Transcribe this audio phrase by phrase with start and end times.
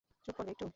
[0.25, 0.65] চুপ করবে একটু?